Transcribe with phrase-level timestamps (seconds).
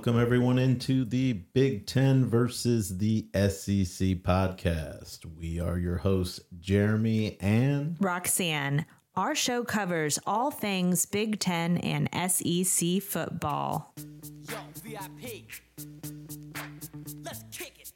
[0.00, 5.26] welcome everyone into the Big Ten versus the SEC podcast.
[5.36, 8.86] We are your hosts, Jeremy and Roxanne.
[9.14, 13.92] Our show covers all things Big Ten and SEC football.
[14.48, 15.44] Yo, VIP.
[17.22, 17.92] Let's kick it.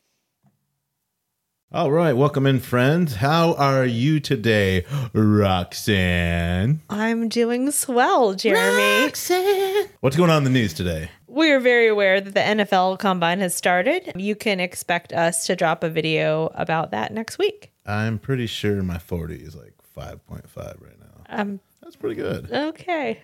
[1.72, 3.14] All right, welcome in, friends.
[3.14, 4.84] How are you today,
[5.14, 6.82] Roxanne?
[6.90, 9.04] I'm doing swell, Jeremy.
[9.04, 9.86] Roxanne!
[10.00, 11.08] What's going on in the news today?
[11.34, 14.12] We are very aware that the NFL combine has started.
[14.14, 17.72] You can expect us to drop a video about that next week.
[17.84, 21.24] I'm pretty sure my 40 is like 5.5 right now.
[21.28, 22.52] Um, That's pretty good.
[22.52, 23.20] okay.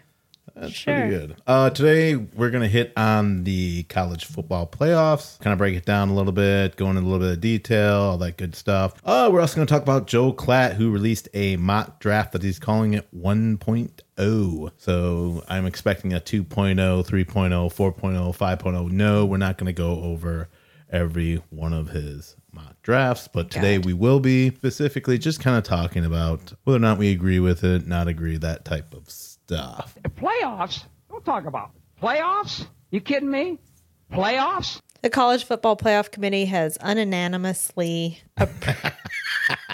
[0.61, 0.95] That's Sure.
[0.95, 1.37] pretty good.
[1.47, 6.11] Uh, today we're gonna hit on the college football playoffs, kind of break it down
[6.11, 8.93] a little bit, go into a little bit of detail, all that good stuff.
[9.05, 12.59] Uh, we're also gonna talk about Joe Klatt, who released a mock draft that he's
[12.59, 14.71] calling it 1.0.
[14.77, 18.91] So I'm expecting a 2.0, 3.0, 4.0, 5.0.
[18.91, 20.49] No, we're not gonna go over
[20.93, 25.63] every one of his mock drafts, but today we will be specifically just kind of
[25.65, 29.30] talking about whether or not we agree with it, not agree, that type of stuff.
[29.51, 30.85] Playoffs?
[31.09, 32.03] Don't talk about it.
[32.03, 32.67] playoffs.
[32.91, 33.59] You kidding me?
[34.13, 34.81] Playoffs?
[35.03, 38.21] The College Football Playoff Committee has unanimously.
[38.39, 38.93] appro-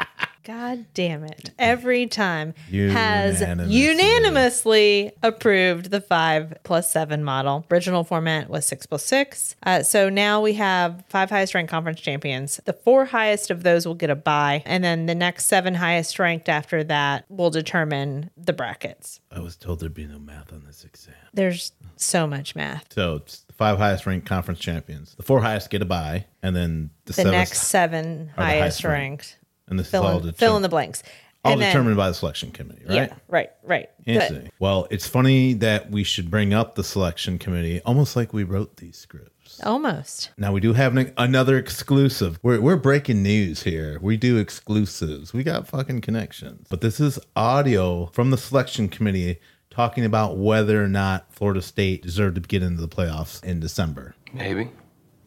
[0.47, 1.51] God damn it.
[1.59, 3.75] Every time has Unanimously.
[3.77, 7.67] unanimously approved the five plus seven model.
[7.69, 9.57] Original format was six plus six.
[9.65, 12.61] Uh, so now we have five highest ranked conference champions.
[12.65, 14.63] The four highest of those will get a bye.
[14.67, 19.21] And then the next seven highest ranked after that will determine the brackets.
[19.33, 21.15] I was told there'd be no math on this exam.
[21.35, 22.93] There's so much math.
[22.93, 25.15] So it's the five highest ranked conference champions.
[25.17, 28.95] The four highest get a bye, and then the, The next seven highest highest ranked.
[28.95, 29.39] ranked.
[29.69, 31.03] And this Fill is all, in, determined, fill in the blanks.
[31.45, 32.95] all And then- determined by the selection committee, right?
[32.95, 33.89] Yeah, right, right.
[34.07, 38.45] But- Well, it's funny that we should bring up the selection committee, almost like we
[38.45, 39.61] wrote these scripts.
[39.63, 40.31] almost.
[40.37, 42.39] Now we do have an, another exclusive.
[42.43, 43.99] We're we're breaking news here.
[44.03, 45.33] We do exclusives.
[45.33, 46.67] We got fucking connections.
[46.69, 49.39] But this is audio from the selection committee
[49.71, 54.15] talking about whether or not Florida State deserved to get into the playoffs in December.
[54.33, 54.71] Maybe.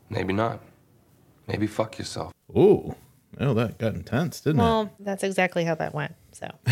[0.10, 0.60] Maybe not.
[1.48, 2.34] Maybe fuck yourself.
[2.58, 2.96] Ooh,
[3.40, 4.64] oh, that got intense, didn't it?
[4.64, 6.16] Well, that's exactly how that went.
[6.32, 6.50] So,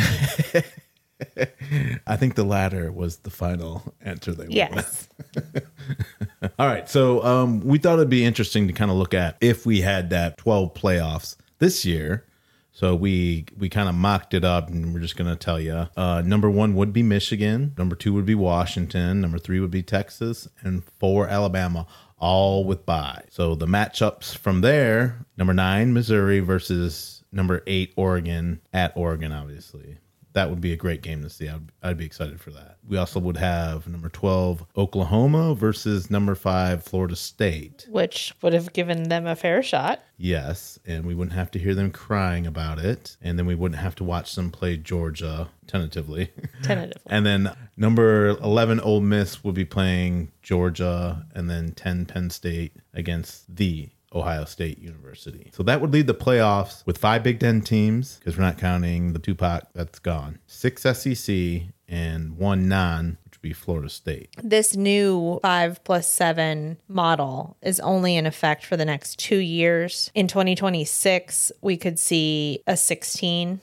[2.07, 5.07] I think the latter was the final answer they yes.
[6.59, 6.89] All right.
[6.89, 10.09] So um, we thought it'd be interesting to kind of look at if we had
[10.11, 12.23] that 12 playoffs this year.
[12.71, 15.87] So we we kind of mocked it up, and we're just gonna tell you.
[15.97, 17.73] Uh, number one would be Michigan.
[17.75, 19.19] Number two would be Washington.
[19.19, 21.87] Number three would be Texas, and four Alabama,
[22.17, 23.23] all with bye.
[23.29, 29.97] So the matchups from there: number nine Missouri versus number eight Oregon at Oregon, obviously
[30.37, 31.49] that would be a great game to see.
[31.49, 32.77] I'd, I'd be excited for that.
[32.87, 37.87] We also would have number 12 Oklahoma versus number 5 Florida State.
[37.89, 39.99] Which would have given them a fair shot.
[40.15, 43.81] Yes, and we wouldn't have to hear them crying about it, and then we wouldn't
[43.81, 46.31] have to watch them play Georgia tentatively.
[46.61, 47.01] Tentatively.
[47.09, 52.73] and then number 11 Ole Miss would be playing Georgia and then 10 Penn State
[52.93, 55.51] against the Ohio State University.
[55.53, 59.13] So that would lead the playoffs with five Big Ten teams because we're not counting
[59.13, 60.39] the Tupac that's gone.
[60.47, 64.29] Six SEC and one non, which would be Florida State.
[64.41, 70.11] This new five plus seven model is only in effect for the next two years.
[70.13, 73.61] In 2026, we could see a 16.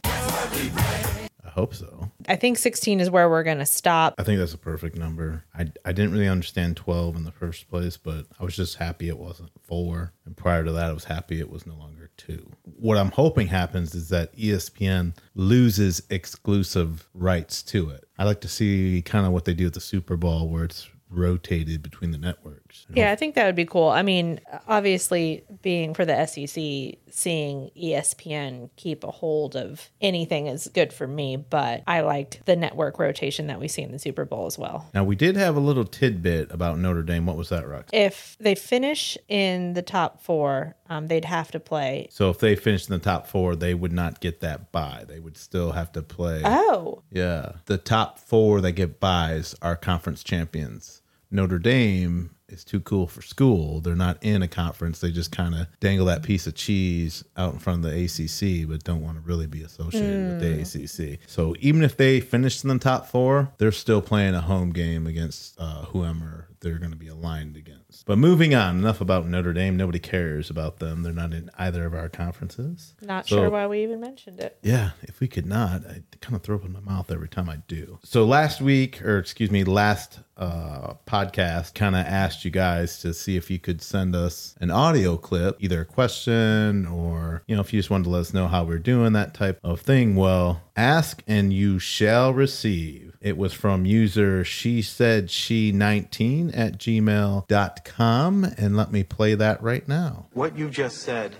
[1.54, 2.10] I hope so.
[2.26, 4.14] I think 16 is where we're going to stop.
[4.18, 5.44] I think that's a perfect number.
[5.56, 9.08] I, I didn't really understand 12 in the first place, but I was just happy
[9.08, 10.12] it wasn't four.
[10.26, 12.50] And prior to that, I was happy it was no longer two.
[12.64, 18.04] What I'm hoping happens is that ESPN loses exclusive rights to it.
[18.18, 20.88] I like to see kind of what they do at the Super Bowl where it's
[21.08, 22.86] rotated between the networks.
[22.92, 23.88] Yeah, I think that would be cool.
[23.88, 30.68] I mean, obviously, being for the SEC, seeing ESPN keep a hold of anything is
[30.74, 34.24] good for me, but I like the network rotation that we see in the Super
[34.24, 34.90] Bowl as well.
[34.92, 37.24] Now, we did have a little tidbit about Notre Dame.
[37.24, 37.84] What was that, Rox?
[37.92, 42.08] If they finish in the top four, um, they'd have to play.
[42.10, 45.04] So if they finished in the top four, they would not get that bye.
[45.06, 46.42] They would still have to play.
[46.44, 47.52] Oh, Yeah.
[47.66, 51.00] The top four that get buys are conference champions.
[51.30, 53.80] Notre Dame is too cool for school.
[53.80, 55.00] They're not in a conference.
[55.00, 58.68] They just kind of dangle that piece of cheese out in front of the ACC,
[58.68, 61.18] but don't want to really be associated with the ACC.
[61.26, 65.06] So even if they finished in the top four, they're still playing a home game
[65.06, 68.04] against uh, whoever they're going to be aligned against.
[68.06, 69.76] But moving on, enough about Notre Dame.
[69.76, 71.02] Nobody cares about them.
[71.04, 72.94] They're not in either of our conferences.
[73.00, 74.58] Not So- sure why we even mentioned it.
[74.62, 77.48] Yeah, if we could not, I kind of throw up in my mouth every time
[77.48, 78.00] I do.
[78.02, 83.14] So last week, or excuse me, last uh, podcast, kind of asked you guys to
[83.14, 87.60] see if you could send us an audio clip, either a question or you know
[87.60, 90.16] if you just wanted to let us know how we're doing, that type of thing.
[90.16, 93.13] Well, ask and you shall receive.
[93.24, 99.62] It was from user she said she 19 at gmail.com and let me play that
[99.62, 100.26] right now.
[100.34, 101.34] What you just said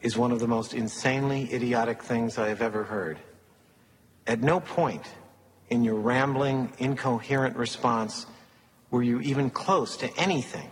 [0.00, 3.18] is one of the most insanely idiotic things I have ever heard.
[4.28, 5.02] At no point
[5.70, 8.26] in your rambling, incoherent response
[8.92, 10.70] were you even close to anything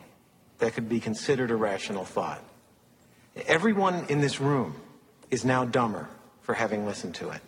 [0.59, 2.45] that could be considered a rational thought.
[3.49, 4.77] Everyone in this room
[5.29, 6.09] is now dumber
[6.41, 7.41] for having listened to it.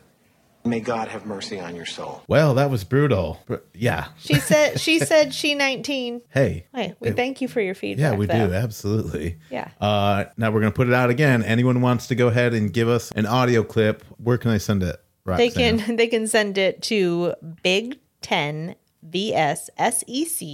[0.65, 2.23] May God have mercy on your soul.
[2.29, 3.41] Well, that was brutal.
[3.47, 4.09] But yeah.
[4.19, 6.21] She said she said she 19.
[6.29, 6.67] Hey.
[6.75, 8.13] Hey, we It- thank you for your feedback.
[8.13, 8.49] Yeah, we though.
[8.49, 8.53] do.
[8.53, 9.39] Absolutely.
[9.51, 9.69] Yeah.
[9.81, 11.43] Uh, now we're going to put it out again.
[11.43, 14.83] Anyone wants to go ahead and give us an audio clip, where can I send
[14.83, 15.03] it?
[15.27, 15.79] They Roxanne?
[15.81, 20.49] can they can send it to Big Ten VS SEC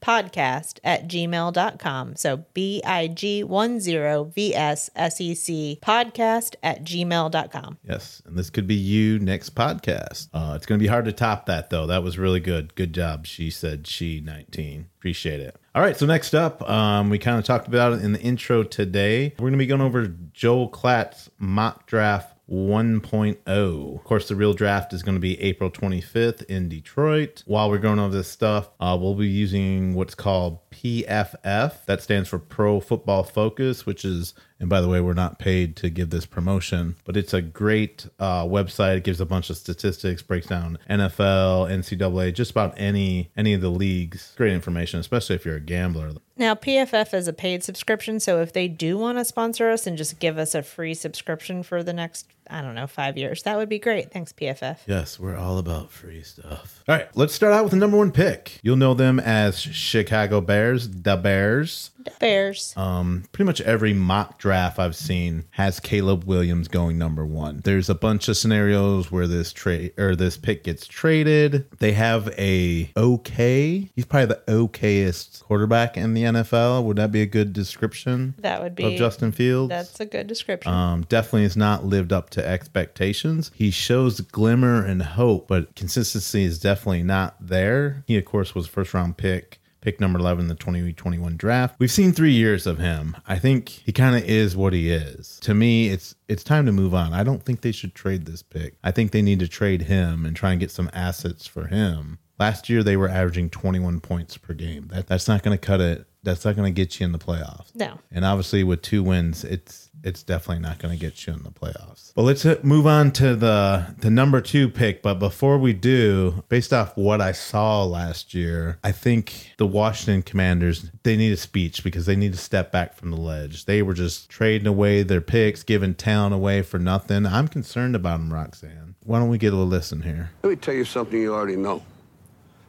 [0.00, 2.16] podcast at gmail.com.
[2.16, 7.78] So B I G one zero VS SEC podcast at gmail.com.
[7.82, 8.22] Yes.
[8.26, 10.28] And this could be you next podcast.
[10.32, 11.86] Uh, it's going to be hard to top that, though.
[11.86, 12.74] That was really good.
[12.74, 13.26] Good job.
[13.26, 14.86] She said she 19.
[14.98, 15.56] Appreciate it.
[15.74, 15.96] All right.
[15.96, 19.34] So, next up, um, we kind of talked about it in the intro today.
[19.38, 23.96] We're going to be going over Joel Klatt's mock draft 1.0.
[23.96, 27.42] Of course, the real draft is going to be April 25th in Detroit.
[27.46, 31.84] While we're going over this stuff, uh, we'll be using what's called PFF.
[31.86, 35.76] That stands for Pro Football Focus, which is, and by the way, we're not paid
[35.76, 38.98] to give this promotion, but it's a great uh, website.
[38.98, 43.60] It gives a bunch of statistics, breaks down NFL, NCAA, just about any any of
[43.60, 44.32] the leagues.
[44.36, 46.12] Great information, especially if you're a gambler.
[46.38, 49.98] Now, PFF is a paid subscription, so if they do want to sponsor us and
[49.98, 53.56] just give us a free subscription for the next, I don't know, five years, that
[53.56, 54.12] would be great.
[54.12, 54.78] Thanks, PFF.
[54.86, 56.84] Yes, we're all about free stuff.
[56.88, 58.60] All right, let's start out with the number one pick.
[58.62, 61.90] You'll know them as Chicago Bears, the Bears.
[62.20, 62.72] Bears.
[62.76, 67.60] Um, pretty much every mock draft I've seen has Caleb Williams going number one.
[67.64, 71.66] There's a bunch of scenarios where this trade or this pick gets traded.
[71.78, 73.90] They have a okay.
[73.94, 76.84] He's probably the okayest quarterback in the NFL.
[76.84, 79.70] Would that be a good description that would of be Justin Fields?
[79.70, 80.72] That's a good description.
[80.72, 83.50] um, definitely has not lived up to expectations.
[83.54, 88.04] He shows glimmer and hope, but consistency is definitely not there.
[88.06, 91.76] He, of course, was first round pick, pick number 11 in the 2021 draft.
[91.78, 93.16] We've seen three years of him.
[93.26, 95.38] I think he kind of is what he is.
[95.42, 97.12] To me, it's it's time to move on.
[97.12, 98.74] I don't think they should trade this pick.
[98.84, 102.18] I think they need to trade him and try and get some assets for him.
[102.38, 104.88] Last year, they were averaging 21 points per game.
[104.88, 106.06] That, that's not going to cut it.
[106.22, 107.74] That's not going to get you in the playoffs.
[107.74, 107.98] no.
[108.10, 111.50] And obviously, with two wins, it's it's definitely not going to get you in the
[111.50, 112.12] playoffs.
[112.14, 115.02] But let's move on to the the number two pick.
[115.02, 120.22] But before we do, based off what I saw last year, I think the Washington
[120.22, 123.64] Commanders they need a speech because they need to step back from the ledge.
[123.64, 127.26] They were just trading away their picks, giving talent away for nothing.
[127.26, 128.96] I'm concerned about them, Roxanne.
[129.04, 130.30] Why don't we get a listen here?
[130.42, 131.82] Let me tell you something you already know.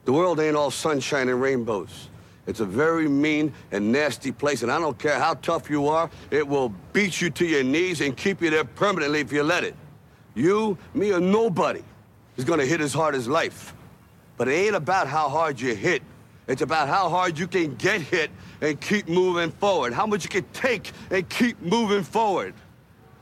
[0.09, 2.09] The world ain't all sunshine and rainbows.
[2.47, 6.09] It's a very mean and nasty place, and I don't care how tough you are,
[6.31, 9.63] it will beat you to your knees and keep you there permanently if you let
[9.63, 9.75] it.
[10.33, 11.83] You, me, or nobody
[12.37, 13.75] is gonna hit as hard as life.
[14.35, 16.01] But it ain't about how hard you hit.
[16.47, 18.31] It's about how hard you can get hit
[18.61, 19.93] and keep moving forward.
[19.93, 22.55] How much you can take and keep moving forward.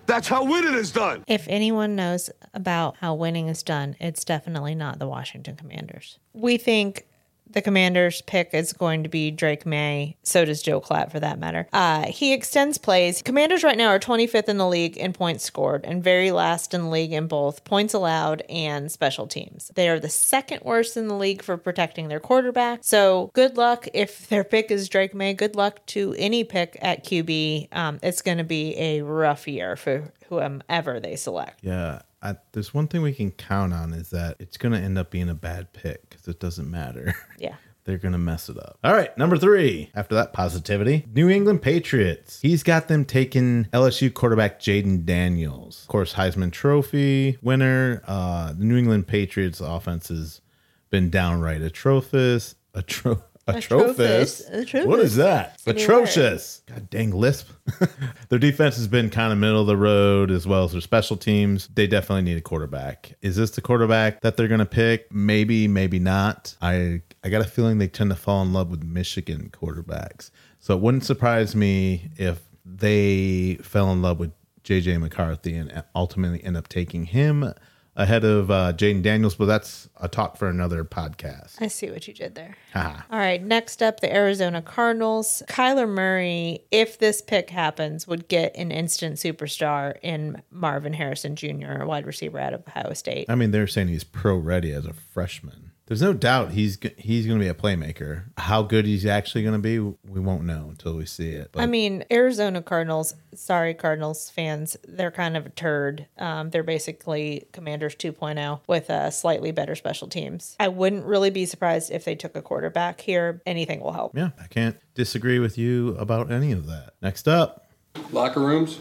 [0.07, 1.23] That's how winning is done.
[1.27, 6.17] If anyone knows about how winning is done, it's definitely not the Washington Commanders.
[6.33, 7.05] We think
[7.51, 10.17] the Commanders' pick is going to be Drake Maye.
[10.23, 11.67] So does Joe Klatt, for that matter.
[11.73, 13.21] Uh, he extends plays.
[13.21, 16.83] Commanders right now are 25th in the league in points scored and very last in
[16.83, 19.71] the league in both points allowed and special teams.
[19.75, 22.79] They are the second worst in the league for protecting their quarterback.
[22.83, 25.33] So good luck if their pick is Drake Maye.
[25.33, 27.75] Good luck to any pick at QB.
[27.75, 31.59] Um, it's going to be a rough year for whomever they select.
[31.63, 34.97] Yeah, I, there's one thing we can count on is that it's going to end
[34.97, 37.15] up being a bad pick because it doesn't matter.
[37.39, 37.55] Yeah.
[37.85, 38.77] They're going to mess it up.
[38.83, 39.89] All right, number three.
[39.95, 42.41] After that positivity, New England Patriots.
[42.41, 45.83] He's got them taking LSU quarterback Jayden Daniels.
[45.83, 48.01] Of course, Heisman Trophy winner.
[48.05, 50.41] Uh, the New England Patriots offense has
[50.89, 52.55] been downright atrocious.
[52.75, 54.49] Atro- Atrophis.
[54.51, 54.85] Atrophis.
[54.85, 55.59] What is that?
[55.65, 56.61] It's Atrocious.
[56.67, 57.49] God dang lisp.
[58.29, 61.17] their defense has been kind of middle of the road as well as their special
[61.17, 61.67] teams.
[61.73, 63.13] They definitely need a quarterback.
[63.21, 65.11] Is this the quarterback that they're going to pick?
[65.13, 66.55] Maybe, maybe not.
[66.61, 70.31] I I got a feeling they tend to fall in love with Michigan quarterbacks.
[70.59, 74.31] So it wouldn't surprise me if they fell in love with
[74.63, 77.53] JJ McCarthy and ultimately end up taking him
[77.97, 81.55] ahead of uh, Jayden Daniels, but that's a talk for another podcast.
[81.59, 82.55] I see what you did there.
[82.73, 83.01] Haha.
[83.11, 85.41] All right, next up, the Arizona Cardinals.
[85.49, 91.81] Kyler Murray, if this pick happens, would get an instant superstar in Marvin Harrison Jr.,
[91.81, 93.25] a wide receiver out of Ohio State.
[93.29, 95.66] I mean, they're saying he's pro ready as a freshman.
[95.87, 98.25] There's no doubt he's he's going to be a playmaker.
[98.37, 101.51] How good he's actually going to be, we won't know until we see it.
[101.53, 106.07] But I mean, Arizona Cardinals, sorry, Cardinals fans, they're kind of a turd.
[106.17, 110.57] Um, they're basically Commanders 2.0 with uh, slightly better special teams.
[110.59, 113.41] I wouldn't really be surprised if they took a quarterback here.
[113.45, 114.15] Anything will help.
[114.15, 116.95] yeah, I can't disagree with you about any of that.
[117.01, 117.65] Next up,
[118.11, 118.79] Locker rooms,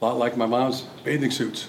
[0.00, 1.68] a lot like my mom's bathing suits.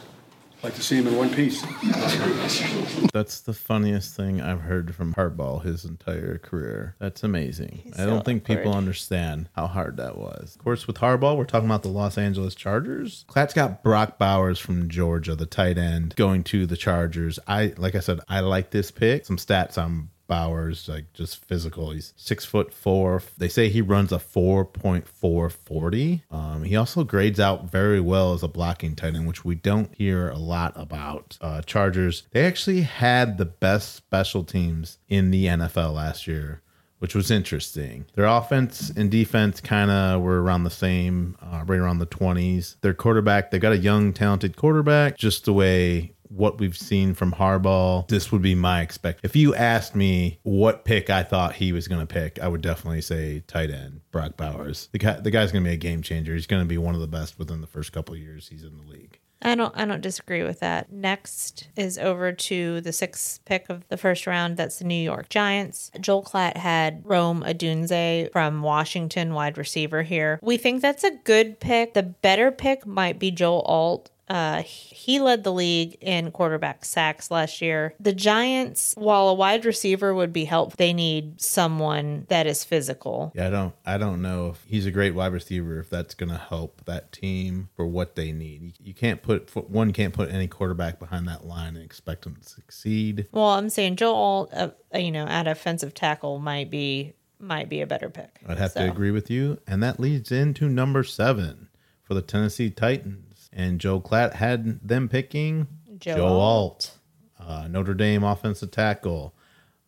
[0.63, 1.61] Like to see him in one piece.
[3.13, 6.95] that's the funniest thing I've heard from Hardball his entire career.
[6.99, 7.91] That's amazing.
[7.97, 10.55] I don't so think people understand how hard that was.
[10.55, 13.25] Of course, with Hardball, we're talking about the Los Angeles Chargers.
[13.27, 17.39] Klatt's got Brock Bowers from Georgia, the tight end, going to the Chargers.
[17.45, 19.25] I like I said, I like this pick.
[19.25, 21.91] Some stats on Bowers, like just physical.
[21.91, 23.21] He's six foot four.
[23.37, 26.21] They say he runs a 4.440.
[26.31, 29.93] Um, he also grades out very well as a blocking tight end, which we don't
[29.95, 31.37] hear a lot about.
[31.41, 36.63] Uh, Chargers, they actually had the best special teams in the NFL last year
[37.03, 38.05] which was interesting.
[38.15, 42.77] Their offense and defense kind of were around the same, uh, right around the 20s.
[42.79, 47.31] Their quarterback, they got a young, talented quarterback, just the way what we've seen from
[47.31, 48.07] Harbaugh.
[48.07, 49.21] This would be my expect.
[49.23, 52.61] If you asked me what pick I thought he was going to pick, I would
[52.61, 54.89] definitely say tight end Brock Bowers.
[54.91, 56.33] The guy, the guy's going to be a game changer.
[56.33, 58.77] He's going to be one of the best within the first couple years he's in
[58.77, 59.19] the league.
[59.43, 60.91] I don't I don't disagree with that.
[60.91, 64.57] Next is over to the sixth pick of the first round.
[64.57, 65.91] That's the New York Giants.
[65.99, 70.39] Joel Klatt had Rome Odunze from Washington, wide receiver here.
[70.41, 71.93] We think that's a good pick.
[71.93, 74.09] The better pick might be Joel Alt.
[74.33, 77.93] Uh, he led the league in quarterback sacks last year.
[77.99, 83.31] The Giants, while a wide receiver would be helpful, they need someone that is physical.
[83.35, 86.31] Yeah, I don't I don't know if he's a great wide receiver if that's going
[86.31, 88.63] to help that team for what they need.
[88.63, 92.35] You, you can't put one can't put any quarterback behind that line and expect them
[92.35, 93.27] to succeed.
[93.31, 97.81] Well, I'm saying Joel Alt, uh, you know, at offensive tackle might be might be
[97.81, 98.39] a better pick.
[98.47, 101.67] I'd have So, to agree with you, and that leads into number 7
[102.01, 103.32] for the Tennessee Titans.
[103.55, 105.67] And Joe Klatt had them picking
[105.99, 106.97] Joe Joe, Alt,
[107.39, 109.33] uh, Notre Dame offensive tackle.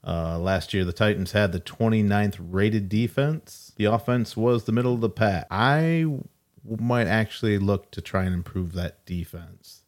[0.06, 3.74] Uh, last year, the Titans had the 29th rated defense.
[3.76, 5.48] The offense was the middle of the pack.
[5.50, 6.06] I
[6.80, 9.84] might actually look to try and improve that defense.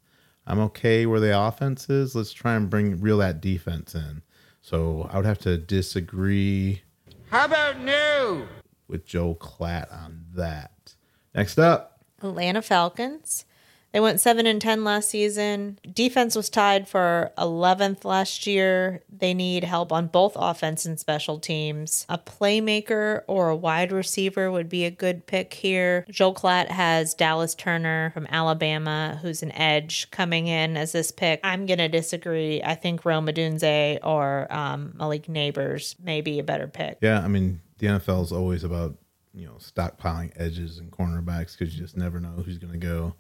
[0.48, 2.16] I'm okay where the offense is.
[2.16, 4.24] Let's try and bring reel that defense in.
[4.62, 6.82] So I would have to disagree
[7.30, 8.48] How about new?
[8.88, 10.96] with Joe Klatt on that.
[11.36, 13.46] Next up, Atlanta Falcons.
[13.94, 15.80] They went 7 and 10 last season.
[15.92, 19.04] Defense was tied for 11th last year.
[19.10, 22.06] They need help on both offense and special teams.
[22.10, 26.06] A playmaker or a wide receiver would be a good pick here.
[26.10, 31.40] Joel Klatt has Dallas Turner from Alabama, who's an edge coming in as this pick.
[31.44, 32.62] I'm going to disagree.
[32.62, 36.98] I think Rome Odunze or um, Malik Nabers may be a better pick.
[37.02, 38.96] yeah, I mean the NFL is always about
[39.34, 43.16] you know stockpiling edges and cornerbacks because you just never know who's going to go.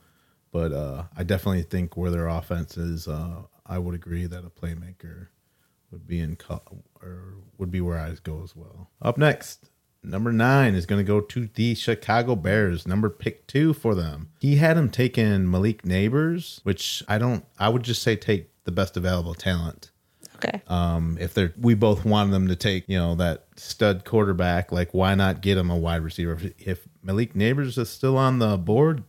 [0.51, 4.49] But uh, I definitely think where their offense is, uh, I would agree that a
[4.49, 5.27] playmaker
[5.91, 6.61] would be in co-
[7.01, 8.89] or would be where I go as well.
[9.01, 9.69] Up next,
[10.03, 12.87] number nine is going to go to the Chicago Bears.
[12.87, 14.29] Number pick two for them.
[14.39, 17.45] He had him taking Malik Nabers, which I don't.
[17.59, 19.91] I would just say take the best available talent.
[20.37, 20.61] Okay.
[20.67, 24.71] Um, if they're, we both wanted them to take, you know, that stud quarterback.
[24.71, 26.33] Like, why not get him a wide receiver?
[26.33, 29.03] If, if Malik Nabers is still on the board,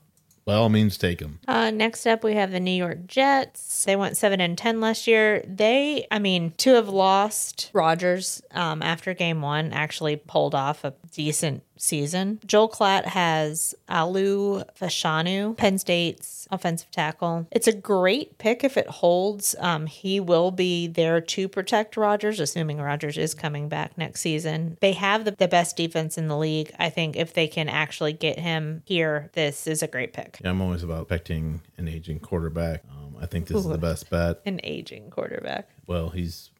[0.48, 1.40] by all means, take him.
[1.46, 3.84] Uh, next up, we have the New York Jets.
[3.84, 5.44] They went seven and ten last year.
[5.46, 10.94] They, I mean, to have lost Rodgers um, after game one actually pulled off a
[11.12, 12.40] decent season.
[12.46, 17.46] Joel Klatt has Olu Fashanu, Penn State's offensive tackle.
[17.50, 19.54] It's a great pick if it holds.
[19.58, 24.78] Um, he will be there to protect Rodgers, assuming Rodgers is coming back next season.
[24.80, 26.72] They have the, the best defense in the league.
[26.78, 30.38] I think if they can actually get him here, this is a great pick.
[30.42, 32.82] Yeah, I'm always about protecting an aging quarterback.
[32.90, 34.40] Um, I think this is the best bet.
[34.46, 35.68] An aging quarterback.
[35.86, 36.50] Well, he's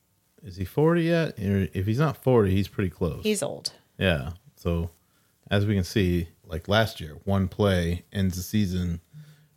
[0.44, 1.34] is he 40 yet?
[1.36, 3.22] If he's not 40, he's pretty close.
[3.22, 3.72] He's old.
[3.98, 4.32] yeah.
[4.56, 4.90] So
[5.50, 9.00] as we can see, like last year, one play ends the season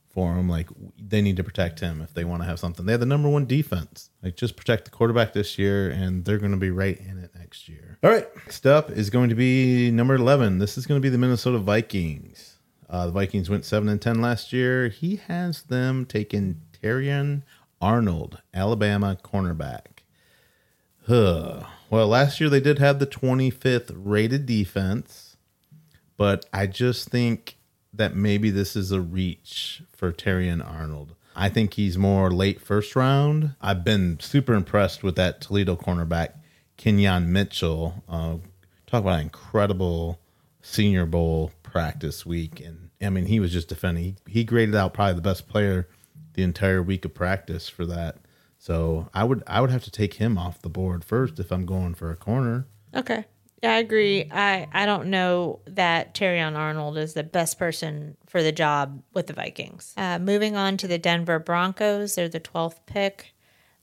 [0.10, 0.50] for him.
[0.50, 2.86] Like they need to protect him if they want to have something.
[2.86, 4.10] They have the number one defense.
[4.24, 7.32] Like just protect the quarterback this year, and they're going to be right in it
[7.36, 7.98] next year.
[8.04, 8.28] All right.
[8.38, 10.60] Next up is going to be number 11.
[10.60, 12.58] This is going to be the Minnesota Vikings.
[12.90, 14.90] Uh, the Vikings went seven and ten last year.
[14.90, 17.44] He has them taking Terrion
[17.82, 20.04] Arnold, Alabama cornerback.
[21.08, 21.64] Huh.
[21.90, 25.31] Well, last year they did have the 25th rated defense,
[26.22, 27.58] but I just think
[27.96, 31.16] that maybe this is a reach for Terrion Arnold.
[31.36, 33.56] I think he's more late first round.
[33.60, 36.34] I've been super impressed with that Toledo cornerback,
[36.78, 38.04] Kenyon Mitchell.
[38.08, 38.38] Uh,
[38.86, 40.20] talk about an incredible
[40.62, 44.04] Senior Bowl practice week, and I mean he was just defending.
[44.04, 45.90] He, he graded out probably the best player
[46.34, 48.18] the entire week of practice for that.
[48.60, 51.66] So I would I would have to take him off the board first if I'm
[51.66, 52.68] going for a corner.
[52.94, 53.26] Okay.
[53.64, 54.28] I agree.
[54.32, 59.28] I, I don't know that Terrion Arnold is the best person for the job with
[59.28, 59.94] the Vikings.
[59.96, 63.34] Uh, moving on to the Denver Broncos, they're the 12th pick.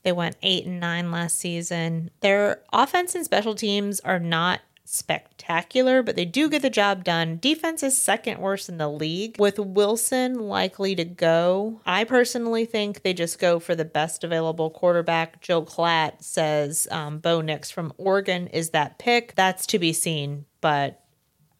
[0.03, 2.09] They went eight and nine last season.
[2.21, 7.37] Their offense and special teams are not spectacular, but they do get the job done.
[7.39, 11.79] Defense is second worst in the league, with Wilson likely to go.
[11.85, 15.41] I personally think they just go for the best available quarterback.
[15.41, 19.35] Joe Klatt says um, Bo Nix from Oregon is that pick.
[19.35, 21.03] That's to be seen, but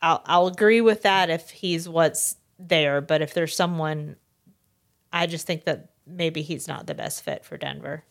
[0.02, 3.00] I'll, I'll agree with that if he's what's there.
[3.00, 4.16] But if there's someone,
[5.14, 8.06] I just think that maybe he's not the best fit for Denver.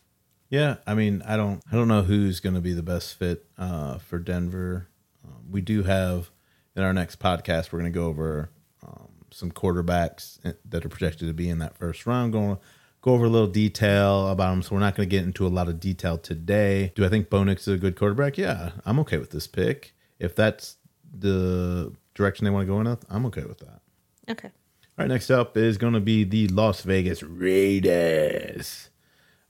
[0.49, 3.45] Yeah, I mean, I don't, I don't know who's going to be the best fit
[3.57, 4.87] uh, for Denver.
[5.29, 6.31] Um, we do have
[6.75, 8.49] in our next podcast, we're going to go over
[8.85, 12.33] um, some quarterbacks that are projected to be in that first round.
[12.33, 12.61] Going to
[13.01, 15.49] go over a little detail about them, so we're not going to get into a
[15.49, 16.91] lot of detail today.
[16.95, 18.37] Do I think Bo Nix is a good quarterback?
[18.37, 19.93] Yeah, I'm okay with this pick.
[20.19, 20.77] If that's
[21.11, 23.81] the direction they want to go in, I'm okay with that.
[24.29, 24.49] Okay.
[24.49, 28.89] All right, next up is going to be the Las Vegas Raiders.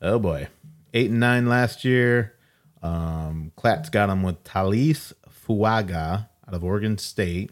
[0.01, 0.48] Oh boy,
[0.93, 2.36] eight and nine last year.
[2.81, 5.12] Um, Klatt's got them with Talis
[5.50, 7.51] Fuaga out of Oregon State.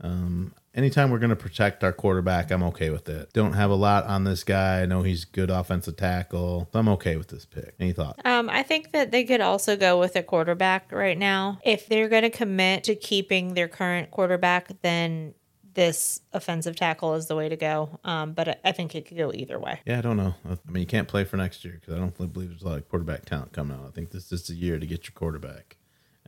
[0.00, 3.32] Um, anytime we're going to protect our quarterback, I'm okay with it.
[3.34, 4.80] Don't have a lot on this guy.
[4.80, 6.68] I know he's good offensive tackle.
[6.72, 7.74] So I'm okay with this pick.
[7.78, 8.20] Any thoughts?
[8.24, 11.58] Um, I think that they could also go with a quarterback right now.
[11.64, 15.34] If they're going to commit to keeping their current quarterback, then
[15.74, 18.00] this offensive tackle is the way to go.
[18.02, 19.80] Um, but I- I think it could go either way.
[19.86, 20.34] Yeah, I don't know.
[20.48, 22.78] I mean, you can't play for next year because I don't believe there's a lot
[22.78, 23.86] of quarterback talent coming out.
[23.86, 25.76] I think this is the year to get your quarterback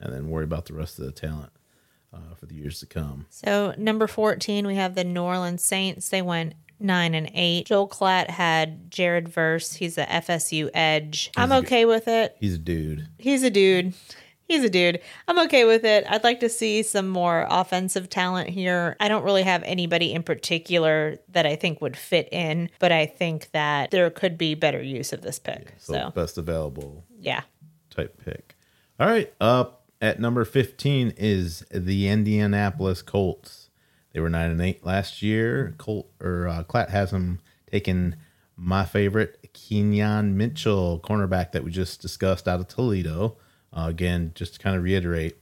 [0.03, 1.53] and then worry about the rest of the talent
[2.13, 3.27] uh, for the years to come.
[3.31, 6.09] So number 14, we have the New Orleans Saints.
[6.09, 7.67] They went nine and eight.
[7.67, 9.75] Joel Klatt had Jared Verse.
[9.75, 11.31] He's the FSU edge.
[11.37, 12.37] I'm okay with it.
[12.41, 13.09] He's a dude.
[13.19, 13.95] He's a dude.
[14.49, 15.01] He's a dude.
[15.29, 16.05] I'm okay with it.
[16.11, 18.97] I'd like to see some more offensive talent here.
[19.01, 23.07] I don't really have anybody in particular that I think would fit in, but I
[23.07, 25.73] think that there could be better use of this pick.
[25.79, 27.43] So, So, best available yeah.
[27.89, 28.57] type pick.
[29.01, 33.71] All right, up at number 15 is the Indianapolis Colts.
[34.13, 35.75] They were 9 and 8 last year.
[35.79, 38.17] Colt or uh, has them taking
[38.57, 43.37] my favorite Kenyon Mitchell, cornerback that we just discussed out of Toledo.
[43.73, 45.37] Uh, again, just to kind of reiterate,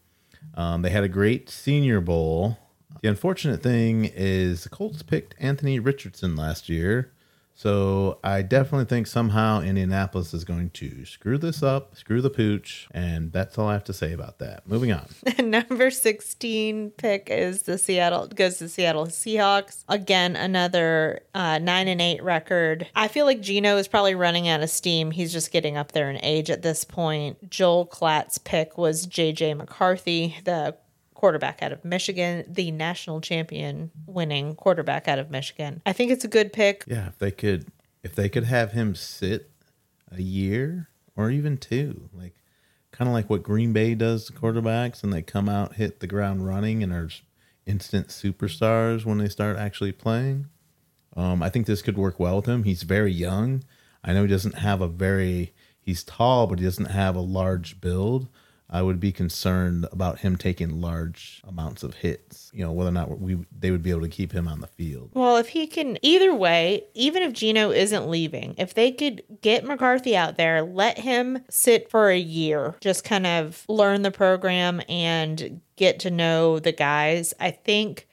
[0.54, 2.58] um, they had a great Senior Bowl.
[3.02, 7.12] The unfortunate thing is the Colts picked Anthony Richardson last year.
[7.60, 12.88] So I definitely think somehow Indianapolis is going to screw this up, screw the pooch,
[12.92, 14.66] and that's all I have to say about that.
[14.66, 15.06] Moving on.
[15.38, 19.84] Number 16 pick is the Seattle goes to Seattle Seahawks.
[19.90, 22.88] Again, another uh, 9 and 8 record.
[22.96, 25.10] I feel like Geno is probably running out of steam.
[25.10, 27.50] He's just getting up there in age at this point.
[27.50, 30.76] Joel Klatt's pick was JJ McCarthy, the
[31.20, 35.82] quarterback out of Michigan, the national champion winning quarterback out of Michigan.
[35.84, 36.82] I think it's a good pick.
[36.86, 37.70] Yeah, if they could
[38.02, 39.50] if they could have him sit
[40.10, 42.36] a year or even two, like
[42.90, 46.06] kind of like what Green Bay does to quarterbacks and they come out, hit the
[46.06, 47.10] ground running and are
[47.66, 50.46] instant superstars when they start actually playing.
[51.14, 52.62] Um, I think this could work well with him.
[52.62, 53.62] He's very young.
[54.02, 55.52] I know he doesn't have a very
[55.82, 58.28] he's tall, but he doesn't have a large build.
[58.70, 62.50] I would be concerned about him taking large amounts of hits.
[62.54, 64.68] You know, whether or not we they would be able to keep him on the
[64.68, 65.10] field.
[65.14, 69.64] Well, if he can, either way, even if Geno isn't leaving, if they could get
[69.64, 74.80] McCarthy out there, let him sit for a year, just kind of learn the program
[74.88, 78.06] and get to know the guys, I think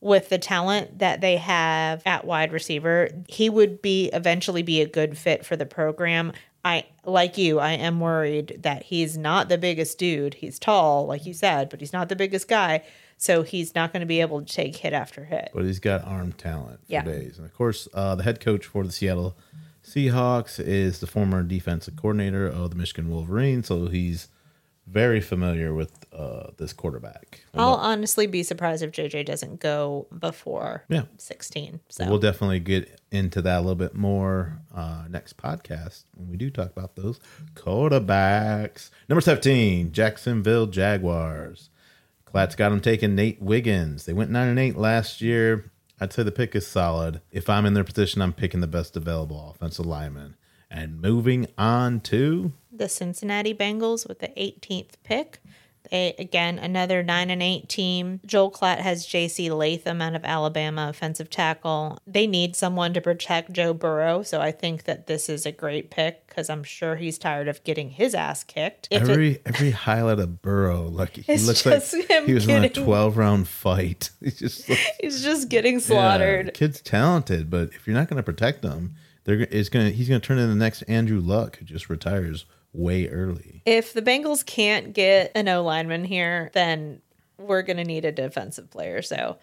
[0.00, 4.86] with the talent that they have at wide receiver, he would be eventually be a
[4.86, 6.32] good fit for the program.
[6.66, 10.34] I like you, I am worried that he's not the biggest dude.
[10.34, 12.82] He's tall, like you said, but he's not the biggest guy.
[13.18, 15.50] So he's not going to be able to take hit after hit.
[15.54, 17.02] but he's got arm talent for Yeah.
[17.02, 17.38] days.
[17.38, 19.36] And of course, uh, the head coach for the Seattle
[19.84, 24.28] Seahawks is the former defensive coordinator of the Michigan Wolverines, so he's
[24.86, 27.40] very familiar with uh, this quarterback.
[27.54, 31.02] I'll honestly be surprised if JJ doesn't go before Yeah.
[31.18, 31.80] 16.
[31.88, 36.36] So We'll definitely get into that a little bit more uh, next podcast when we
[36.36, 37.18] do talk about those
[37.54, 38.90] quarterbacks.
[39.08, 41.70] Number 17, Jacksonville Jaguars.
[42.24, 44.04] Klatt's got them taking Nate Wiggins.
[44.04, 45.70] They went 9 and 8 last year.
[46.00, 47.20] I'd say the pick is solid.
[47.30, 50.36] If I'm in their position, I'm picking the best available offensive lineman.
[50.70, 55.38] And moving on to the Cincinnati Bengals with the 18th pick.
[55.92, 58.18] They again another nine and eight team.
[58.26, 59.52] Joel Klatt has J.C.
[59.52, 61.98] Latham out of Alabama, offensive tackle.
[62.08, 65.92] They need someone to protect Joe Burrow, so I think that this is a great
[65.92, 68.88] pick because I'm sure he's tired of getting his ass kicked.
[68.90, 71.84] If it- every every highlight of Burrow, like he looks like
[72.26, 74.10] he was in a 12 round fight.
[74.20, 76.46] He's just like, he's just getting slaughtered.
[76.48, 79.92] the kid's talented, but if you're not going to protect him, they're it's going to
[79.92, 82.44] he's going to turn into the next Andrew Luck who just retires
[82.76, 83.62] way early.
[83.64, 87.00] If the Bengals can't get an O lineman here, then
[87.38, 89.02] we're going to need a defensive player.
[89.02, 89.38] So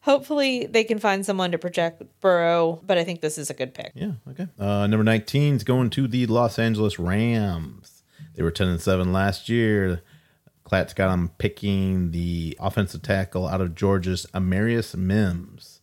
[0.00, 3.74] hopefully they can find someone to protect Burrow, but I think this is a good
[3.74, 3.92] pick.
[3.94, 4.46] Yeah, okay.
[4.58, 8.02] Uh, number 19 is going to the Los Angeles Rams.
[8.34, 10.02] They were 10 and 7 last year.
[10.64, 15.77] Klatt's got them picking the offensive tackle out of Georgia's Amarius Mims.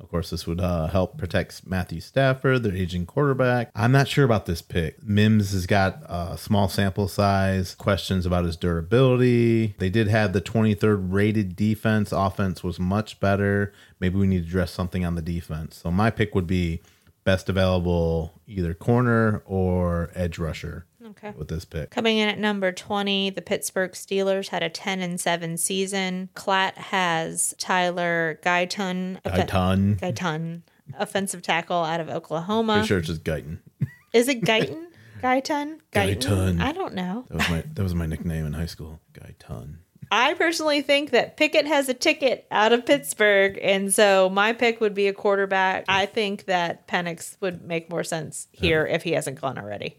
[0.00, 3.70] Of course, this would uh, help protect Matthew Stafford, their aging quarterback.
[3.74, 5.02] I'm not sure about this pick.
[5.02, 9.74] Mims has got a small sample size, questions about his durability.
[9.78, 12.12] They did have the 23rd rated defense.
[12.12, 13.72] Offense was much better.
[14.00, 15.76] Maybe we need to address something on the defense.
[15.76, 16.80] So my pick would be
[17.24, 21.32] best available either corner or edge rusher Okay.
[21.36, 21.90] with this pick.
[21.90, 26.28] Coming in at number 20, the Pittsburgh Steelers had a 10 and 7 season.
[26.34, 29.20] Klatt has Tyler Guyton.
[29.22, 29.98] Guyton.
[29.98, 30.62] Guyton,
[30.98, 32.74] offensive tackle out of Oklahoma.
[32.74, 33.58] Pretty sure it's just Guyton.
[34.12, 34.86] Is it Guyton?
[35.22, 35.78] Guyton?
[35.92, 36.60] Guyton.
[36.60, 37.26] I don't know.
[37.28, 39.00] That was my that was my nickname in high school.
[39.12, 39.76] Guyton.
[40.12, 44.80] I personally think that Pickett has a ticket out of Pittsburgh, and so my pick
[44.80, 45.84] would be a quarterback.
[45.88, 49.98] I think that Penix would make more sense here if he hasn't gone already.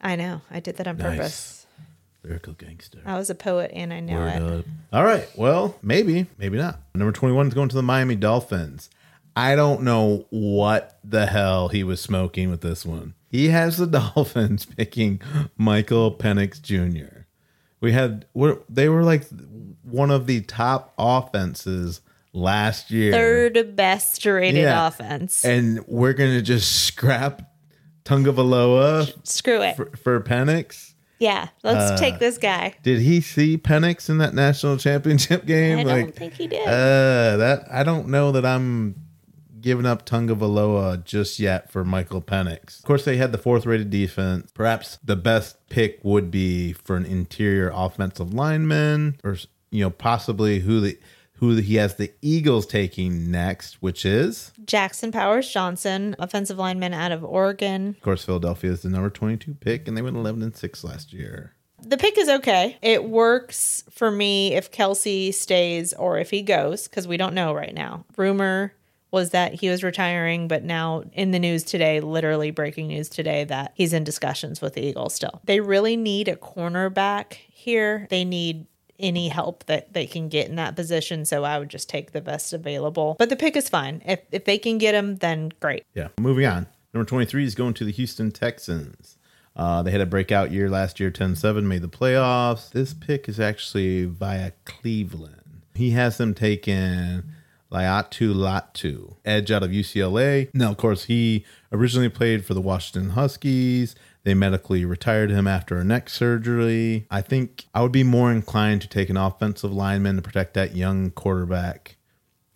[0.00, 0.40] I know.
[0.50, 1.16] I did that on Nice.
[1.16, 1.66] purpose.
[2.22, 2.98] Lyrical gangster.
[3.06, 4.42] I was a poet and I knew Word it.
[4.60, 4.64] up.
[4.92, 5.26] All right.
[5.36, 6.78] Well, maybe, maybe not.
[6.94, 8.90] Number 21 is going to the Miami Dolphins.
[9.36, 13.14] I don't know what the hell he was smoking with this one.
[13.30, 15.20] He has the Dolphins picking
[15.56, 17.20] Michael Penix Jr.
[17.80, 19.24] We had we're, they were like
[19.82, 22.02] one of the top offenses
[22.34, 23.12] last year.
[23.12, 24.86] Third best rated Yeah.
[24.88, 25.42] offense.
[25.44, 27.49] And we're going to just scrap
[28.10, 29.76] Tungavaloa Screw it.
[29.76, 30.94] for, for Penix.
[31.18, 32.74] yeah, let's Uh, take this guy.
[32.82, 35.78] Did he see Penix in that national championship game?
[35.80, 36.66] I don't think he did.
[36.66, 38.94] Uh, that I don't know that I'm
[39.60, 42.78] giving up Tunga Valoa just yet for Michael Penix.
[42.78, 44.50] Of course, they had the fourth rated defense.
[44.54, 49.36] Perhaps the best pick would be for an interior offensive lineman, or
[49.70, 50.98] you know, possibly who the
[51.40, 57.12] who he has the Eagles taking next, which is Jackson Powers Johnson, offensive lineman out
[57.12, 57.88] of Oregon.
[57.88, 61.12] of course Philadelphia is the number 22 pick, and they went 11 and six last
[61.12, 61.54] year.
[61.82, 62.76] The pick is okay.
[62.82, 67.54] It works for me if Kelce stays or if he goes, because we don't know
[67.54, 68.04] right now.
[68.18, 68.74] Rumor
[69.10, 73.44] was that he was retiring, but now in the news today, literally breaking news today,
[73.44, 75.40] that he's in discussions with the Eagles still.
[75.44, 78.06] They really need a cornerback here.
[78.10, 78.66] They need
[79.00, 81.24] any help that they can get in that position.
[81.24, 83.16] So I would just take the best available.
[83.18, 84.02] But the pick is fine.
[84.04, 85.84] If if they can get him, then great.
[85.94, 86.08] Yeah.
[86.18, 86.66] Moving on.
[86.92, 89.16] Number 23 is going to the Houston Texans.
[89.56, 92.70] Uh, they had a breakout year last year, 10 7, made the playoffs.
[92.70, 95.62] This pick is actually via Cleveland.
[95.74, 97.22] He has them taking
[97.70, 100.50] Laiatu Latu, edge out of UCLA.
[100.52, 103.94] Now, of course, he originally played for the Washington Huskies.
[104.22, 107.06] They medically retired him after a neck surgery.
[107.10, 110.76] I think I would be more inclined to take an offensive lineman to protect that
[110.76, 111.96] young quarterback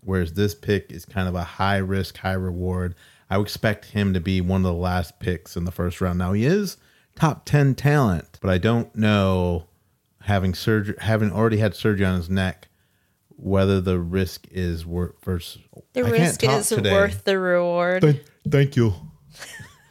[0.04, 2.94] whereas this pick is kind of a high risk, high reward.
[3.28, 6.18] I would expect him to be one of the last picks in the first round.
[6.18, 6.76] Now he is
[7.16, 9.66] top ten talent, but I don't know
[10.22, 12.68] having surgery, having already had surgery on his neck,
[13.36, 15.62] whether the risk is worth versus.
[15.94, 16.92] The I can't risk talk is today.
[16.92, 18.02] worth the reward.
[18.02, 18.94] Thank, thank you.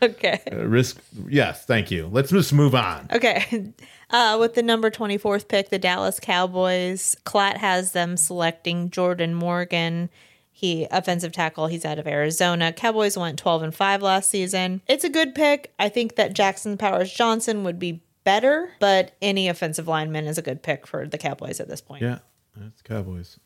[0.04, 0.42] Okay.
[0.52, 2.08] Uh, risk, yes, thank you.
[2.12, 3.08] Let's just move on.
[3.12, 3.74] Okay.
[4.10, 10.08] Uh, with the number 24th pick, the Dallas Cowboys, Klatt has them selecting Jordan Morgan,
[10.52, 11.66] He offensive tackle.
[11.66, 12.72] He's out of Arizona.
[12.72, 14.84] Cowboys went 12 and 5 last season.
[14.88, 15.74] It's a good pick.
[15.80, 20.44] I think that Jackson Powers Johnson would be better, but any offensive lineman is a
[20.44, 22.04] good pick for the Cowboys at this point.
[22.04, 22.20] Yeah,
[22.56, 23.40] that's Cowboys.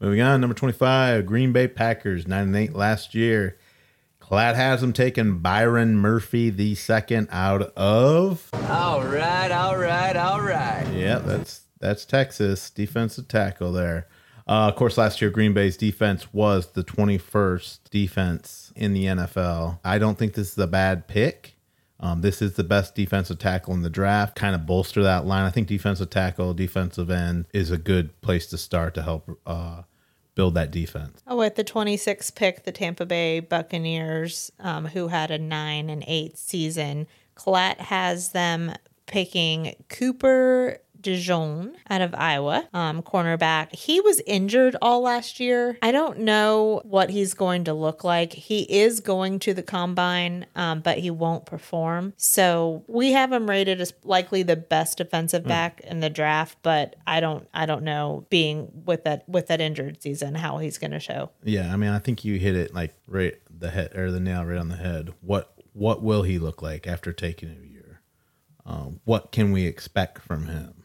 [0.00, 3.58] Moving on, number 25, Green Bay Packers, 9 and 8 last year.
[4.30, 8.48] Klatt has him taking Byron Murphy the second out of.
[8.68, 10.84] All right, all right, all right.
[10.92, 14.08] Yeah, that's that's Texas defensive tackle there.
[14.48, 19.78] Uh, of course, last year Green Bay's defense was the 21st defense in the NFL.
[19.84, 21.54] I don't think this is a bad pick.
[22.00, 24.34] Um, this is the best defensive tackle in the draft.
[24.34, 25.44] Kind of bolster that line.
[25.44, 29.82] I think defensive tackle, defensive end is a good place to start to help uh,
[30.36, 31.20] build that defense.
[31.26, 36.04] Oh, at the 26th pick, the Tampa Bay Buccaneers, um, who had a 9 and
[36.06, 38.72] 8 season, Klatt has them
[39.06, 43.74] picking Cooper DeJean out of Iowa, um, cornerback.
[43.74, 45.78] He was injured all last year.
[45.82, 48.32] I don't know what he's going to look like.
[48.32, 52.12] He is going to the combine, um, but he won't perform.
[52.16, 56.96] So we have him rated as likely the best defensive back in the draft, but
[57.06, 60.90] I don't, I don't know being with that with that injured season how he's going
[60.90, 61.30] to show.
[61.42, 64.44] Yeah, I mean, I think you hit it like right the head or the nail
[64.44, 65.12] right on the head.
[65.20, 68.00] What what will he look like after taking a year?
[68.64, 70.84] Um, what can we expect from him?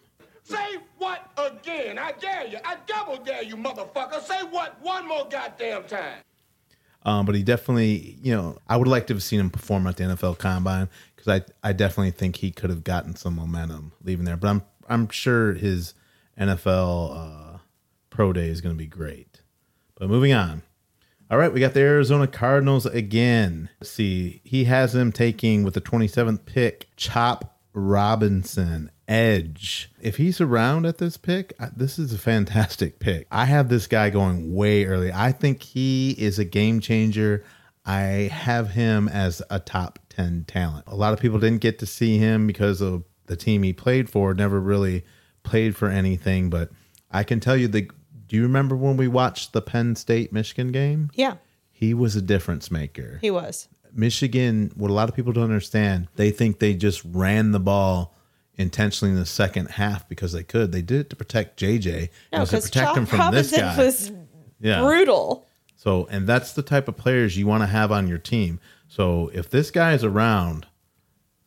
[0.51, 1.97] Say what again?
[1.97, 2.57] I dare you.
[2.63, 4.21] I double dare you, motherfucker.
[4.21, 6.19] Say what one more goddamn time.
[7.03, 9.97] Um, but he definitely, you know, I would like to have seen him perform at
[9.97, 14.25] the NFL Combine because I, I definitely think he could have gotten some momentum leaving
[14.25, 14.37] there.
[14.37, 15.95] But I'm, I'm sure his
[16.39, 17.57] NFL uh,
[18.11, 19.41] pro day is going to be great.
[19.95, 20.61] But moving on.
[21.31, 23.69] All right, we got the Arizona Cardinals again.
[23.79, 29.91] Let's see, he has them taking with the 27th pick, Chop Robinson, Edge.
[29.99, 33.27] If he's around at this pick, this is a fantastic pick.
[33.29, 35.11] I have this guy going way early.
[35.11, 37.43] I think he is a game changer.
[37.85, 40.85] I have him as a top 10 talent.
[40.87, 44.09] A lot of people didn't get to see him because of the team he played
[44.09, 45.03] for, never really
[45.43, 46.49] played for anything.
[46.49, 46.69] But
[47.11, 47.89] I can tell you the.
[48.27, 51.11] Do you remember when we watched the Penn State Michigan game?
[51.15, 51.35] Yeah,
[51.69, 53.17] He was a difference maker.
[53.19, 53.67] he was.
[53.93, 58.15] Michigan, what a lot of people don't understand, they think they just ran the ball
[58.57, 60.71] intentionally in the second half because they could.
[60.71, 61.85] They did it to protect JJ.
[61.87, 63.77] It No, was to because protect him Chop from this Robinson guy.
[63.77, 64.11] was
[64.59, 64.81] yeah.
[64.81, 65.47] brutal.
[65.75, 68.59] So, and that's the type of players you want to have on your team.
[68.87, 70.67] So, if this guy is around,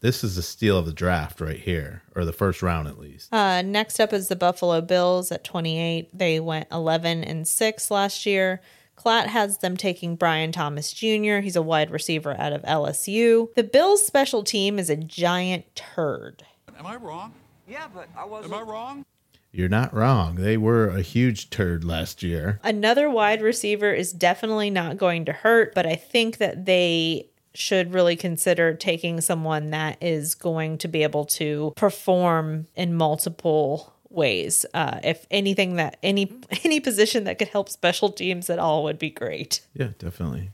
[0.01, 3.33] this is the steal of the draft right here, or the first round at least.
[3.33, 6.09] Uh, next up is the Buffalo Bills at 28.
[6.17, 8.61] They went 11 and 6 last year.
[8.97, 11.39] Klatt has them taking Brian Thomas Jr.
[11.39, 13.53] He's a wide receiver out of LSU.
[13.55, 16.45] The Bills' special team is a giant turd.
[16.79, 17.33] Am I wrong?
[17.69, 18.55] Yeah, but I wasn't.
[18.55, 19.05] Am I wrong?
[19.53, 20.35] You're not wrong.
[20.35, 22.59] They were a huge turd last year.
[22.65, 27.95] Another wide receiver is definitely not going to hurt, but I think that they should
[27.95, 34.67] really consider taking someone that is going to be able to perform in multiple ways.
[34.75, 38.99] Uh, if anything that any any position that could help special teams at all would
[38.99, 39.61] be great.
[39.73, 40.51] Yeah, definitely.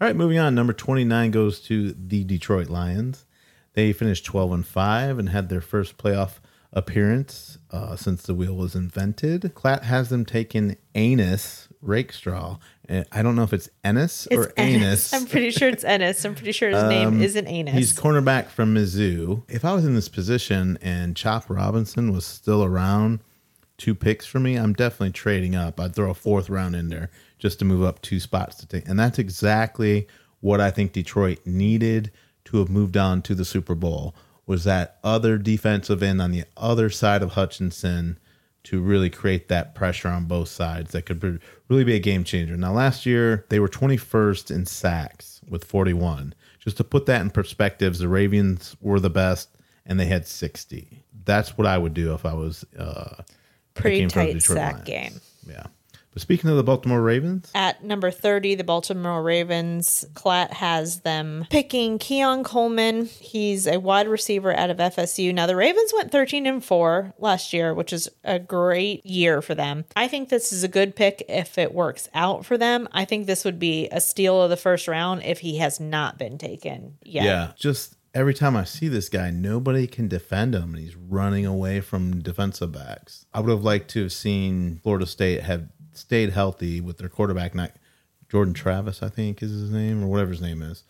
[0.00, 0.54] All right, moving on.
[0.54, 3.24] Number 29 goes to the Detroit Lions.
[3.74, 6.38] They finished 12 and 5 and had their first playoff
[6.72, 9.42] appearance uh, since the wheel was invented.
[9.54, 12.58] Klatt has them taking Anus Rakestraw.
[13.12, 15.12] I don't know if it's Ennis or Anus.
[15.12, 16.24] I'm pretty sure it's Ennis.
[16.24, 17.72] I'm pretty sure his name isn't Anus.
[17.72, 19.42] Um, He's cornerback from Mizzou.
[19.48, 23.20] If I was in this position and Chop Robinson was still around,
[23.78, 25.80] two picks for me, I'm definitely trading up.
[25.80, 28.88] I'd throw a fourth round in there just to move up two spots to take.
[28.88, 30.08] And that's exactly
[30.40, 32.10] what I think Detroit needed
[32.46, 34.14] to have moved on to the Super Bowl
[34.46, 38.18] was that other defensive end on the other side of Hutchinson
[38.64, 42.56] to really create that pressure on both sides that could really be a game changer.
[42.56, 46.34] Now, last year they were 21st in sacks with 41.
[46.60, 49.50] Just to put that in perspective, the Ravens were the best
[49.84, 51.04] and they had 60.
[51.24, 53.22] That's what I would do if I was uh,
[53.74, 54.88] Pretty picking for the tight sack Lions.
[54.88, 55.20] game.
[55.48, 55.66] Yeah.
[56.14, 61.44] But speaking of the Baltimore Ravens, At number 30, the Baltimore Ravens, Klatt has them
[61.50, 63.06] picking Keon Coleman.
[63.06, 65.34] He's a wide receiver out of FSU.
[65.34, 69.56] Now, the Ravens went 13 and 4 last year, which is a great year for
[69.56, 69.84] them.
[69.96, 72.88] I think this is a good pick if it works out for them.
[72.92, 76.16] I think this would be a steal of the first round if he has not
[76.16, 77.24] been taken yet.
[77.24, 81.44] Yeah, just every time I see this guy, nobody can defend him, and he's running
[81.44, 83.26] away from defensive backs.
[83.34, 87.54] I would have liked to have seen Florida State have stayed healthy with their quarterback,
[87.54, 87.72] not
[88.28, 90.82] Jordan Travis, I think is his name, or whatever his name is.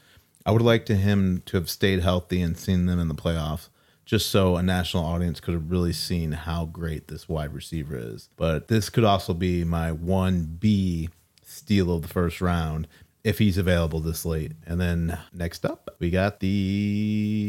[0.47, 3.69] I would like to him to have stayed healthy and seen them in the playoffs,
[4.05, 8.29] just so a national audience could have really seen how great this wide receiver is.
[8.37, 11.09] But this could also be my one B
[11.43, 12.89] steal of the first round
[13.23, 14.53] if he's available this late.
[14.67, 17.45] And then next up, we got the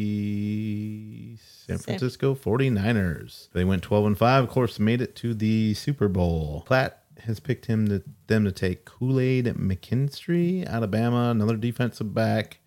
[1.68, 3.50] San Francisco 49ers.
[3.52, 6.66] They went 12 and 5, of course, made it to the Super Bowl.
[6.68, 12.60] Klatt has picked him to them to take Kool-Aid McKinstry, Alabama, another defensive back.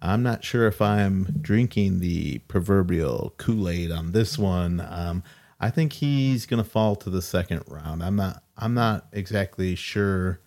[0.00, 4.80] I'm not sure if I'm drinking the proverbial Kool-Aid on this one.
[4.88, 5.22] Um,
[5.60, 8.02] I think he's going to fall to the second round.
[8.02, 8.42] I'm not.
[8.56, 10.40] I'm not exactly sure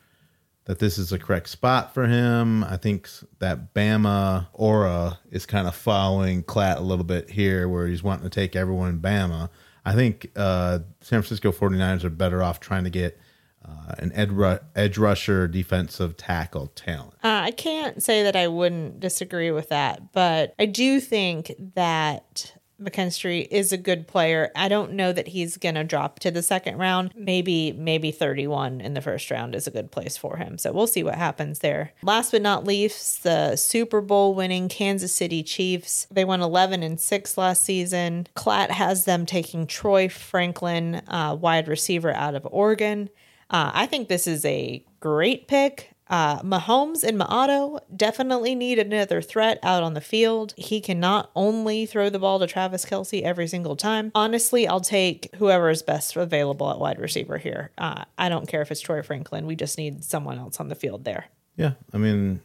[0.65, 2.63] that this is a correct spot for him.
[2.63, 3.09] I think
[3.39, 8.23] that Bama aura is kind of following Klatt a little bit here, where he's wanting
[8.23, 9.49] to take everyone in Bama.
[9.83, 13.19] I think uh, San Francisco 49ers are better off trying to get
[13.63, 17.13] uh, an ed ru- edge rusher, defensive tackle talent.
[17.24, 22.54] Uh, I can't say that I wouldn't disagree with that, but I do think that
[22.82, 24.52] McKinstry is a good player.
[24.56, 27.13] I don't know that he's going to drop to the second round.
[27.15, 30.58] Maybe maybe 31 in the first round is a good place for him.
[30.58, 31.93] So we'll see what happens there.
[32.02, 36.08] Last but not least, the Super Bowl winning Kansas City Chiefs.
[36.10, 38.28] They won 11 and 6 last season.
[38.36, 43.10] Klatt has them taking Troy Franklin, uh, wide receiver out of Oregon.
[43.51, 45.89] Uh, I think this is a great pick.
[46.07, 50.53] Uh, Mahomes and Maato definitely need another threat out on the field.
[50.57, 54.11] He cannot only throw the ball to Travis Kelce every single time.
[54.13, 57.71] Honestly, I'll take whoever is best available at wide receiver here.
[57.77, 59.45] Uh, I don't care if it's Troy Franklin.
[59.45, 61.27] We just need someone else on the field there.
[61.55, 62.41] Yeah, I mean,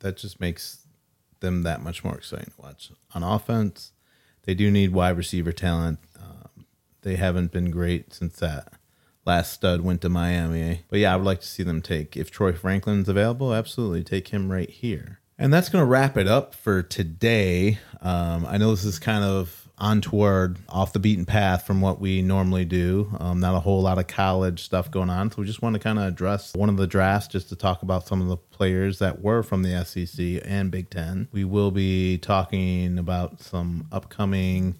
[0.00, 0.86] that just makes
[1.40, 2.90] them that much more exciting to watch.
[3.12, 3.92] On offense,
[4.44, 5.98] they do need wide receiver talent.
[6.20, 6.66] Um,
[7.02, 8.72] they haven't been great since that
[9.24, 10.82] last stud went to Miami.
[10.88, 14.28] But yeah, I would like to see them take, if Troy Franklin's available, absolutely take
[14.28, 15.20] him right here.
[15.38, 17.78] And that's going to wrap it up for today.
[18.00, 22.00] Um, I know this is kind of on toward off the beaten path from what
[22.00, 23.10] we normally do.
[23.18, 25.30] Um, not a whole lot of college stuff going on.
[25.30, 27.82] So we just want to kind of address one of the drafts just to talk
[27.82, 31.28] about some of the players that were from the SEC and Big Ten.
[31.32, 34.76] We will be talking about some upcoming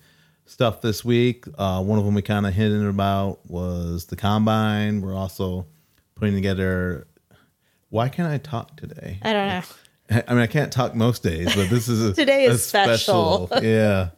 [0.46, 1.46] stuff this week.
[1.56, 5.00] Uh, one of them we kind of hinted about was the combine.
[5.00, 5.66] We're also
[6.14, 7.06] putting together.
[7.90, 9.18] Why can't I talk today?
[9.22, 10.22] I don't know.
[10.28, 13.48] I mean, I can't talk most days, but this is a, Today is a special.
[13.62, 14.10] yeah,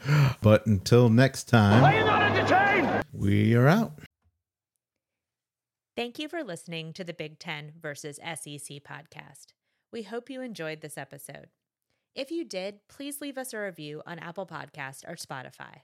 [0.42, 3.04] But until next time, Are you not entertained?
[3.14, 4.00] we are out.
[5.98, 9.48] Thank you for listening to the Big Ten versus SEC podcast.
[9.92, 11.48] We hope you enjoyed this episode.
[12.14, 15.82] If you did, please leave us a review on Apple Podcast or Spotify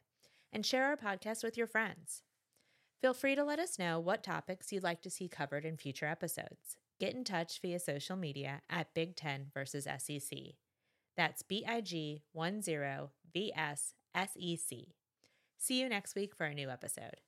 [0.52, 2.22] and share our podcast with your friends.
[3.02, 6.06] Feel free to let us know what topics you'd like to see covered in future
[6.06, 6.78] episodes.
[7.00, 10.38] Get in touch via social media at Big Ten versus SEC.
[11.18, 12.62] That's B I G 10
[13.34, 14.78] VS SEC.
[15.58, 17.22] See you next week for a new episode.